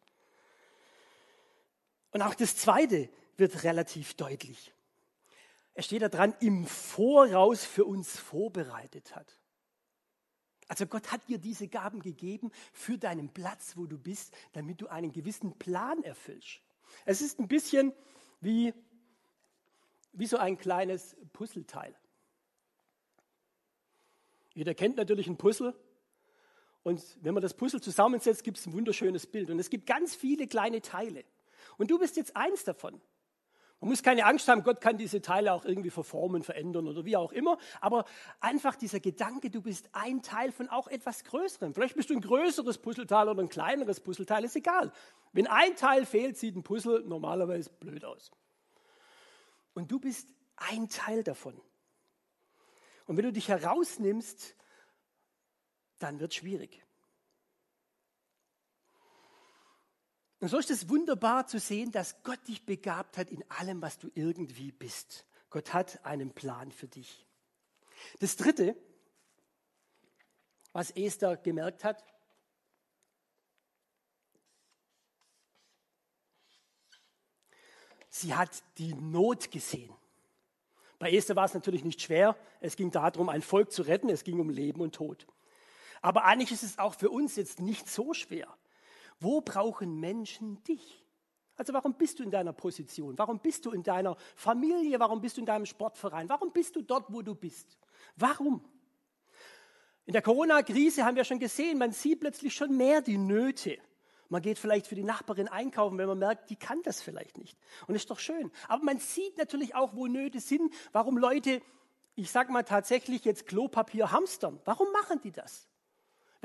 [2.12, 4.72] Und auch das Zweite, wird relativ deutlich.
[5.74, 9.40] Es steht da dran, im Voraus für uns vorbereitet hat.
[10.68, 14.86] Also Gott hat dir diese Gaben gegeben für deinen Platz, wo du bist, damit du
[14.86, 16.60] einen gewissen Plan erfüllst.
[17.06, 17.92] Es ist ein bisschen
[18.40, 18.72] wie,
[20.12, 21.96] wie so ein kleines Puzzleteil.
[24.54, 25.74] Jeder kennt natürlich ein Puzzle.
[26.82, 29.50] Und wenn man das Puzzle zusammensetzt, gibt es ein wunderschönes Bild.
[29.50, 31.24] Und es gibt ganz viele kleine Teile.
[31.76, 33.00] Und du bist jetzt eins davon.
[33.80, 37.16] Man muss keine Angst haben, Gott kann diese Teile auch irgendwie verformen, verändern oder wie
[37.16, 37.58] auch immer.
[37.80, 38.06] Aber
[38.40, 41.74] einfach dieser Gedanke, du bist ein Teil von auch etwas Größerem.
[41.74, 44.92] Vielleicht bist du ein größeres Puzzleteil oder ein kleineres Puzzleteil, ist egal.
[45.32, 48.30] Wenn ein Teil fehlt, sieht ein Puzzle normalerweise blöd aus.
[49.74, 51.60] Und du bist ein Teil davon.
[53.06, 54.56] Und wenn du dich herausnimmst,
[55.98, 56.82] dann wird es schwierig.
[60.40, 63.98] Und so ist es wunderbar zu sehen, dass Gott dich begabt hat in allem, was
[63.98, 65.26] du irgendwie bist.
[65.48, 67.26] Gott hat einen Plan für dich.
[68.20, 68.76] Das Dritte,
[70.72, 72.04] was Esther gemerkt hat,
[78.10, 79.94] sie hat die Not gesehen.
[81.04, 82.34] Bei Esther war es natürlich nicht schwer.
[82.60, 84.08] Es ging darum, ein Volk zu retten.
[84.08, 85.26] Es ging um Leben und Tod.
[86.00, 88.48] Aber eigentlich ist es auch für uns jetzt nicht so schwer.
[89.20, 91.04] Wo brauchen Menschen dich?
[91.56, 93.18] Also warum bist du in deiner Position?
[93.18, 94.98] Warum bist du in deiner Familie?
[94.98, 96.26] Warum bist du in deinem Sportverein?
[96.30, 97.76] Warum bist du dort, wo du bist?
[98.16, 98.64] Warum?
[100.06, 103.76] In der Corona-Krise haben wir schon gesehen, man sieht plötzlich schon mehr die Nöte.
[104.28, 107.58] Man geht vielleicht für die Nachbarin einkaufen, wenn man merkt, die kann das vielleicht nicht.
[107.86, 108.50] Und ist doch schön.
[108.68, 111.62] Aber man sieht natürlich auch, wo Nöte sind, warum Leute,
[112.14, 114.60] ich sag mal tatsächlich jetzt Klopapier hamstern.
[114.64, 115.68] Warum machen die das?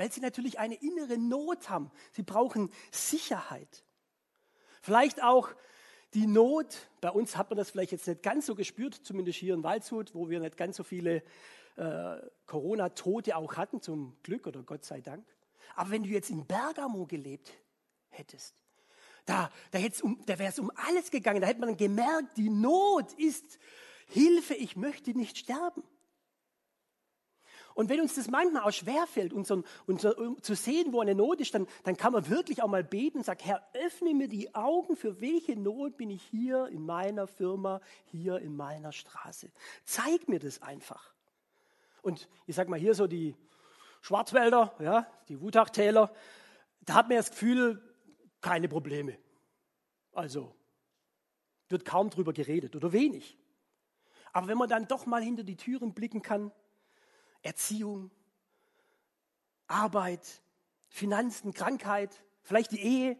[0.00, 1.90] weil sie natürlich eine innere Not haben.
[2.12, 3.84] Sie brauchen Sicherheit.
[4.80, 5.50] Vielleicht auch
[6.14, 9.52] die Not, bei uns hat man das vielleicht jetzt nicht ganz so gespürt, zumindest hier
[9.52, 11.22] in Waldshut, wo wir nicht ganz so viele
[11.76, 12.16] äh,
[12.46, 15.22] Corona-Tote auch hatten, zum Glück oder Gott sei Dank.
[15.74, 17.52] Aber wenn du jetzt in Bergamo gelebt
[18.10, 18.54] hättest,
[19.26, 23.12] da, da, um, da wäre es um alles gegangen, da hätte man gemerkt, die Not
[23.14, 23.58] ist
[24.08, 25.82] Hilfe, ich möchte nicht sterben.
[27.74, 31.40] Und wenn uns das manchmal auch schwerfällt, unser, unser, um zu sehen, wo eine Not
[31.40, 34.54] ist, dann, dann kann man wirklich auch mal beten und sagen, Herr, öffne mir die
[34.54, 39.50] Augen, für welche Not bin ich hier in meiner Firma, hier in meiner Straße.
[39.84, 41.14] Zeig mir das einfach.
[42.02, 43.36] Und ich sage mal hier so die
[44.02, 46.12] Schwarzwälder, ja, die Wutachtäler,
[46.80, 47.80] da hat man das Gefühl,
[48.40, 49.18] keine Probleme.
[50.12, 50.54] Also
[51.68, 53.38] wird kaum drüber geredet oder wenig.
[54.32, 56.52] Aber wenn man dann doch mal hinter die Türen blicken kann,
[57.42, 58.10] Erziehung,
[59.66, 60.42] Arbeit,
[60.88, 63.18] Finanzen, Krankheit, vielleicht die Ehe,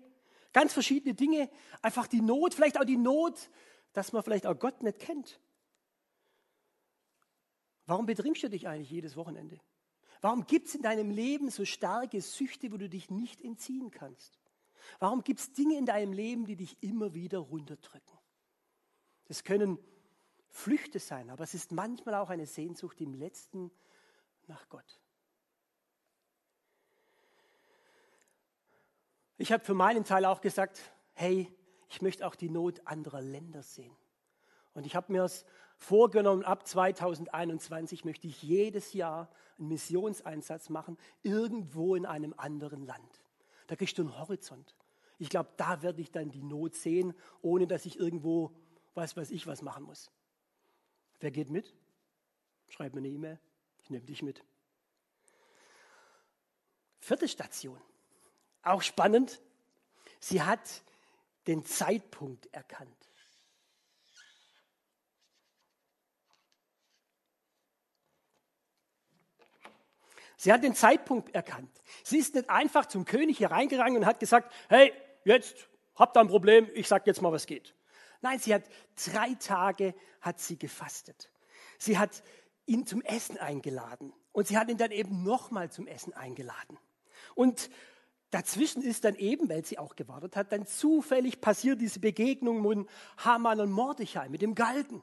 [0.52, 1.50] ganz verschiedene Dinge,
[1.82, 3.50] einfach die Not, vielleicht auch die Not,
[3.92, 5.40] dass man vielleicht auch Gott nicht kennt.
[7.86, 9.60] Warum bedringst du dich eigentlich jedes Wochenende?
[10.20, 14.39] Warum gibt es in deinem Leben so starke Süchte, wo du dich nicht entziehen kannst?
[14.98, 18.18] Warum gibt es Dinge in deinem Leben, die dich immer wieder runterdrücken?
[19.26, 19.78] Das können
[20.48, 23.70] Flüchte sein, aber es ist manchmal auch eine Sehnsucht, im letzten
[24.46, 25.00] nach Gott.
[29.38, 30.80] Ich habe für meinen Teil auch gesagt,
[31.14, 31.50] hey,
[31.88, 33.96] ich möchte auch die Not anderer Länder sehen.
[34.74, 35.44] Und ich habe mir es
[35.76, 43.19] vorgenommen, ab 2021 möchte ich jedes Jahr einen Missionseinsatz machen, irgendwo in einem anderen Land.
[43.70, 44.74] Da kriegst du einen Horizont.
[45.18, 48.52] Ich glaube, da werde ich dann die Not sehen, ohne dass ich irgendwo,
[48.94, 50.10] weiß weiß ich, was machen muss.
[51.20, 51.72] Wer geht mit?
[52.66, 53.38] Schreib mir eine E-Mail.
[53.84, 54.42] Ich nehme dich mit.
[56.98, 57.80] Vierte Station.
[58.64, 59.40] Auch spannend.
[60.18, 60.82] Sie hat
[61.46, 63.09] den Zeitpunkt erkannt.
[70.40, 71.70] Sie hat den Zeitpunkt erkannt.
[72.02, 74.90] Sie ist nicht einfach zum König hier reingegangen und hat gesagt, hey,
[75.22, 77.74] jetzt habt ihr ein Problem, ich sag jetzt mal, was geht.
[78.22, 78.62] Nein, sie hat
[79.04, 81.30] drei Tage hat sie gefastet.
[81.76, 82.22] Sie hat
[82.64, 84.14] ihn zum Essen eingeladen.
[84.32, 86.78] Und sie hat ihn dann eben nochmal zum Essen eingeladen.
[87.34, 87.68] Und
[88.30, 92.88] dazwischen ist dann eben, weil sie auch gewartet hat, dann zufällig passiert diese Begegnung mit
[93.18, 95.02] Haman und Mordechai, mit dem Galgen.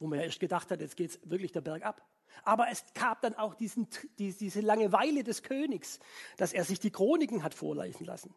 [0.00, 2.04] Wo man ja erst gedacht hat, jetzt geht es wirklich der Berg ab.
[2.44, 6.00] Aber es gab dann auch diesen, diese Langeweile des Königs,
[6.36, 8.34] dass er sich die Chroniken hat vorlesen lassen.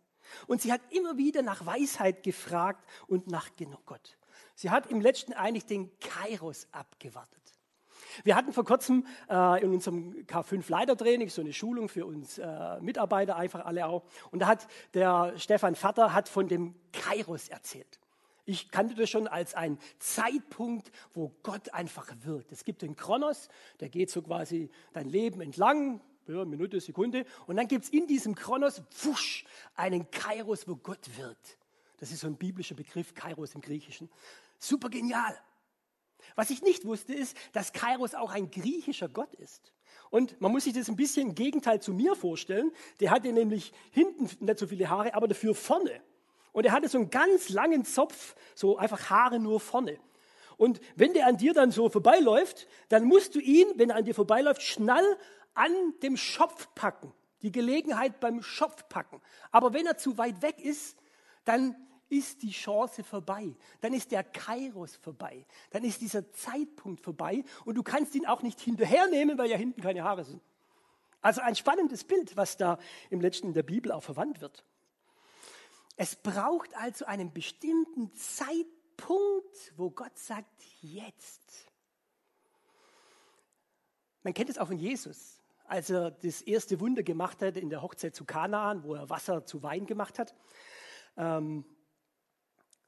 [0.48, 3.50] Und sie hat immer wieder nach Weisheit gefragt und nach
[3.86, 4.18] Gott.
[4.56, 7.42] Sie hat im letzten eigentlich den Kairos abgewartet.
[8.24, 13.36] Wir hatten vor kurzem äh, in unserem K5-Leitertraining so eine Schulung für uns äh, Mitarbeiter,
[13.36, 14.04] einfach alle auch.
[14.32, 18.00] Und da hat der Stefan Vater hat von dem Kairos erzählt.
[18.46, 22.52] Ich kannte das schon als einen Zeitpunkt, wo Gott einfach wirkt.
[22.52, 27.26] Es gibt den Kronos, der geht so quasi dein Leben entlang, Minute, Sekunde.
[27.48, 31.58] Und dann gibt es in diesem Kronos, wusch, einen Kairos, wo Gott wirkt.
[31.98, 34.10] Das ist so ein biblischer Begriff, Kairos im Griechischen.
[34.60, 35.38] Super genial.
[36.36, 39.74] Was ich nicht wusste, ist, dass Kairos auch ein griechischer Gott ist.
[40.10, 42.72] Und man muss sich das ein bisschen im Gegenteil zu mir vorstellen.
[43.00, 46.02] Der hatte nämlich hinten nicht so viele Haare, aber dafür vorne.
[46.56, 50.00] Und er hatte so einen ganz langen Zopf, so einfach Haare nur vorne.
[50.56, 54.06] Und wenn der an dir dann so vorbeiläuft, dann musst du ihn, wenn er an
[54.06, 55.04] dir vorbeiläuft, schnell
[55.54, 57.12] an dem Schopf packen.
[57.42, 59.22] Die Gelegenheit beim Schopf packen.
[59.52, 60.98] Aber wenn er zu weit weg ist,
[61.44, 61.76] dann
[62.08, 63.54] ist die Chance vorbei.
[63.82, 65.46] Dann ist der Kairos vorbei.
[65.72, 69.82] Dann ist dieser Zeitpunkt vorbei und du kannst ihn auch nicht hinterhernehmen, weil ja hinten
[69.82, 70.42] keine Haare sind.
[71.20, 72.80] Also ein spannendes Bild, was da
[73.10, 74.64] im letzten in der Bibel auch verwandt wird.
[75.96, 81.72] Es braucht also einen bestimmten Zeitpunkt, wo Gott sagt, jetzt.
[84.24, 87.82] Man kennt es auch von Jesus, als er das erste Wunder gemacht hat in der
[87.82, 90.36] Hochzeit zu Kanaan, wo er Wasser zu Wein gemacht hat.
[91.16, 91.64] Ähm,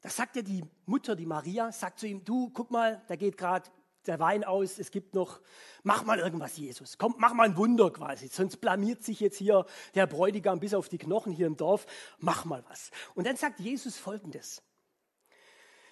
[0.01, 3.37] da sagt er die Mutter, die Maria, sagt zu ihm, du, guck mal, da geht
[3.37, 3.69] gerade
[4.07, 5.41] der Wein aus, es gibt noch,
[5.83, 6.97] mach mal irgendwas, Jesus.
[6.97, 8.27] Komm, mach mal ein Wunder quasi.
[8.27, 11.85] Sonst blamiert sich jetzt hier der Bräutigam bis auf die Knochen hier im Dorf.
[12.19, 12.91] Mach mal was.
[13.15, 14.63] Und dann sagt Jesus folgendes.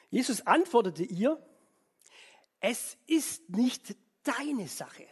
[0.10, 1.44] Jesus antwortete ihr,
[2.60, 5.06] es ist nicht deine Sache,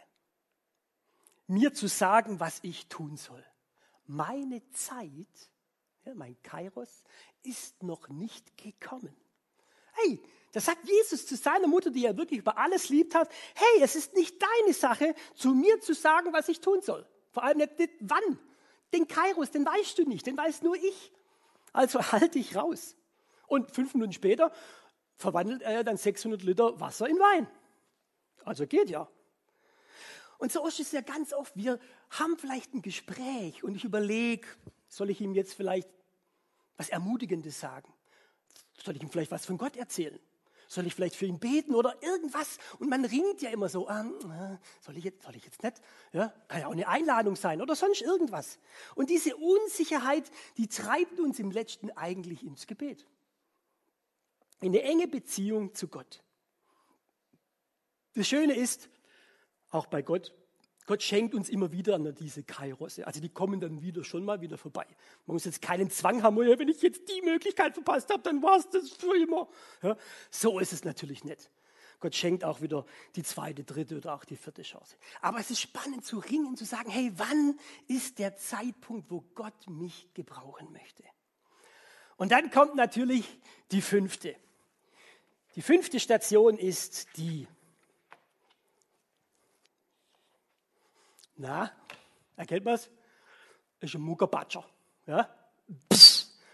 [1.47, 3.43] mir zu sagen, was ich tun soll.
[4.05, 5.51] Meine Zeit,
[6.05, 7.03] ja, mein Kairos,
[7.43, 9.15] ist noch nicht gekommen.
[9.93, 10.21] Hey,
[10.53, 13.27] das sagt Jesus zu seiner Mutter, die er wirklich über alles liebt hat.
[13.55, 17.07] Hey, es ist nicht deine Sache, zu mir zu sagen, was ich tun soll.
[17.31, 18.39] Vor allem nicht, wann.
[18.93, 21.11] Den Kairos, den weißt du nicht, den weiß nur ich.
[21.73, 22.95] Also halte ich raus.
[23.47, 24.51] Und fünf Minuten später
[25.15, 27.47] verwandelt er dann 600 Liter Wasser in Wein.
[28.45, 29.09] Also geht ja.
[30.37, 31.79] Und so ist es ja ganz oft, wir
[32.11, 34.47] haben vielleicht ein Gespräch und ich überlege,
[34.87, 35.89] soll ich ihm jetzt vielleicht
[36.77, 37.91] was Ermutigendes sagen?
[38.77, 40.19] Soll ich ihm vielleicht was von Gott erzählen?
[40.73, 42.57] Soll ich vielleicht für ihn beten oder irgendwas?
[42.79, 45.79] Und man ringt ja immer so, ähm, äh, soll, ich jetzt, soll ich jetzt nicht?
[46.13, 48.57] Ja, kann ja auch eine Einladung sein oder sonst irgendwas.
[48.95, 53.05] Und diese Unsicherheit, die treibt uns im letzten eigentlich ins Gebet.
[54.61, 56.23] In eine enge Beziehung zu Gott.
[58.15, 58.89] Das Schöne ist,
[59.69, 60.33] auch bei Gott,
[60.85, 63.07] Gott schenkt uns immer wieder diese Kairosse.
[63.07, 64.85] Also die kommen dann wieder schon mal wieder vorbei.
[65.25, 68.57] Man muss jetzt keinen Zwang haben, wenn ich jetzt die Möglichkeit verpasst habe, dann war
[68.57, 69.47] es das für immer.
[69.81, 69.95] Ja,
[70.29, 71.49] so ist es natürlich nicht.
[72.03, 74.97] Gott schenkt auch wieder die zweite, dritte oder auch die vierte Chance.
[75.21, 77.57] Aber es ist spannend zu ringen, zu sagen, hey, wann
[77.87, 81.03] ist der Zeitpunkt, wo Gott mich gebrauchen möchte?
[82.17, 83.39] Und dann kommt natürlich
[83.71, 84.35] die fünfte.
[85.55, 87.47] Die fünfte Station ist die
[91.35, 91.71] Na,
[92.35, 92.89] erkennt man es?
[93.79, 94.65] Ist ein Muckerbatscher.
[95.05, 95.29] Ja?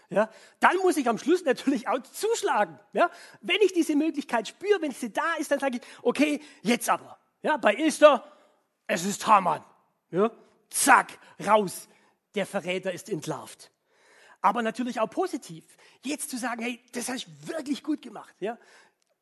[0.08, 0.28] Ja?
[0.58, 2.78] Dann muss ich am Schluss natürlich auch zuschlagen.
[2.92, 3.10] Ja?
[3.40, 7.18] Wenn ich diese Möglichkeit spüre, wenn sie da ist, dann sage ich, okay, jetzt aber.
[7.42, 7.56] Ja?
[7.56, 8.24] Bei Esther,
[8.86, 9.64] es ist Hamann.
[10.10, 10.30] Ja?
[10.68, 11.88] Zack, raus.
[12.34, 13.70] Der Verräter ist entlarvt.
[14.40, 15.64] Aber natürlich auch positiv.
[16.04, 18.34] Jetzt zu sagen, hey, das habe ich wirklich gut gemacht.
[18.40, 18.58] Ja?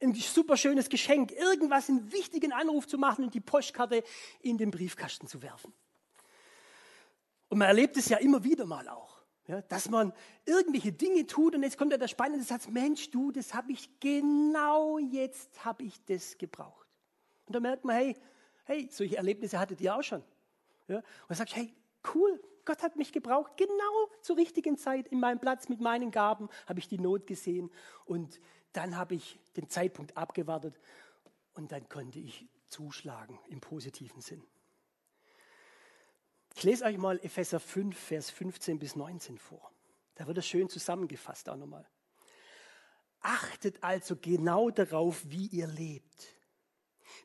[0.00, 4.04] Ein super schönes Geschenk, irgendwas, einen wichtigen Anruf zu machen und die Postkarte
[4.40, 5.72] in den Briefkasten zu werfen.
[7.48, 10.12] Und man erlebt es ja immer wieder mal auch, ja, dass man
[10.44, 13.88] irgendwelche Dinge tut und jetzt kommt ja der spannende Satz, Mensch, du, das habe ich
[14.00, 16.86] genau jetzt, habe ich das gebraucht.
[17.46, 18.16] Und da merkt man, hey,
[18.64, 20.22] hey, solche Erlebnisse hattet ihr auch schon.
[20.86, 21.72] Ja, und dann sagst, hey,
[22.14, 26.50] cool, Gott hat mich gebraucht, genau zur richtigen Zeit, in meinem Platz mit meinen Gaben
[26.66, 27.70] habe ich die Not gesehen
[28.04, 28.40] und
[28.78, 30.78] dann habe ich den Zeitpunkt abgewartet
[31.54, 34.40] und dann konnte ich zuschlagen im positiven Sinn.
[36.54, 39.72] Ich lese euch mal Epheser 5, Vers 15 bis 19 vor.
[40.14, 41.88] Da wird das schön zusammengefasst auch nochmal.
[43.20, 46.28] Achtet also genau darauf, wie ihr lebt.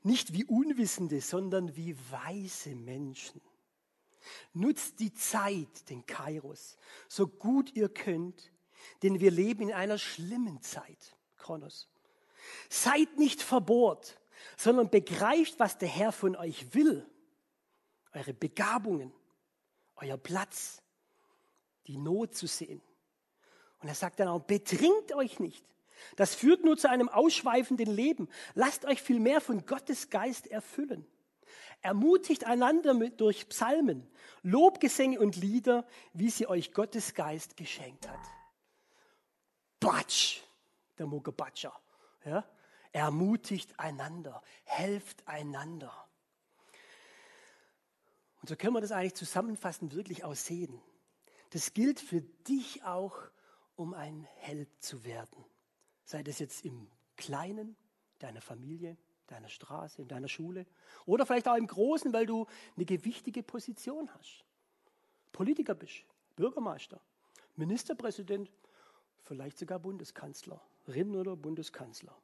[0.01, 3.41] Nicht wie Unwissende, sondern wie weise Menschen.
[4.54, 6.78] Nutzt die Zeit, den Kairos,
[7.08, 8.51] so gut ihr könnt,
[9.04, 11.16] denn wir leben in einer schlimmen Zeit.
[11.44, 11.89] Kronos.
[12.70, 14.20] Seid nicht verbohrt,
[14.58, 17.06] sondern begreift, was der Herr von euch will.
[18.14, 19.12] Eure Begabungen,
[19.96, 20.82] euer Platz,
[21.88, 22.82] die Not zu sehen.
[23.80, 25.66] Und er sagt dann auch, betrinkt euch nicht.
[26.16, 28.30] Das führt nur zu einem ausschweifenden Leben.
[28.56, 31.06] Lasst euch vielmehr von Gottes Geist erfüllen.
[31.82, 34.08] Ermutigt einander mit, durch Psalmen,
[34.41, 38.20] Lobgesänge und Lieder, wie sie euch Gottes Geist geschenkt hat.
[39.80, 40.41] Batsch!
[40.98, 41.74] Der Mugebatscher.
[42.26, 42.46] Ja?
[42.91, 45.94] Ermutigt einander, helft einander.
[48.41, 50.82] Und so können wir das eigentlich zusammenfassend wirklich auch sehen.
[51.52, 53.16] Das gilt für dich auch,
[53.76, 55.46] um ein Held zu werden.
[56.04, 57.76] Sei das jetzt im Kleinen,
[58.20, 60.66] deiner Familie, deiner Straße, in deiner Schule
[61.06, 64.44] oder vielleicht auch im Großen, weil du eine gewichtige Position hast.
[65.32, 66.04] Politiker bist,
[66.36, 67.02] Bürgermeister,
[67.56, 68.52] Ministerpräsident,
[69.22, 69.80] vielleicht sogar
[70.84, 72.21] Bundeskanzlerin oder Bundeskanzler.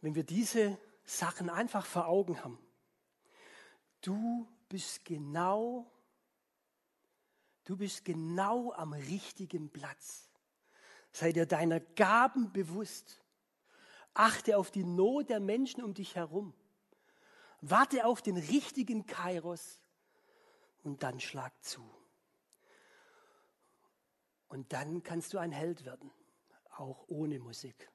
[0.00, 2.58] Wenn wir diese Sachen einfach vor Augen haben,
[4.02, 5.90] du bist genau,
[7.64, 10.30] du bist genau am richtigen Platz.
[11.10, 13.22] Sei dir deiner Gaben bewusst.
[14.14, 16.54] Achte auf die Not der Menschen um dich herum.
[17.60, 19.80] Warte auf den richtigen Kairos
[20.84, 21.82] und dann schlag zu.
[24.48, 26.10] Und dann kannst du ein Held werden,
[26.78, 27.90] auch ohne Musik.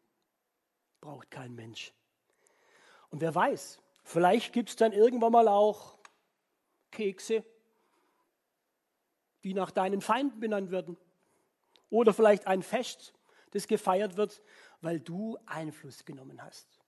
[1.00, 1.94] Braucht kein Mensch.
[3.10, 6.00] Und wer weiß, vielleicht gibt es dann irgendwann mal auch
[6.92, 7.44] Kekse,
[9.44, 10.98] die nach deinen Feinden benannt werden.
[11.90, 13.14] Oder vielleicht ein Fest,
[13.52, 14.42] das gefeiert wird,
[14.82, 16.80] weil du Einfluss genommen hast.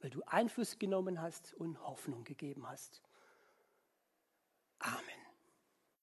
[0.00, 3.02] Weil du Einfluss genommen hast und Hoffnung gegeben hast.
[4.78, 5.27] Amen.